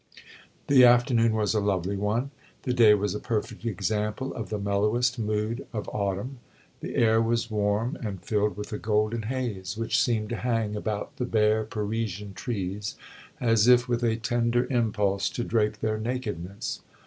[0.65, 2.31] The afternoon was a lovely one
[2.63, 6.39] the day was a perfect example of the mellowest mood of autumn.
[6.79, 11.17] The air was warm and filled with a golden haze, which seemed to hang about
[11.17, 12.95] the bare Parisian trees,
[13.39, 16.81] as if with a tender impulse to drape their nakedness.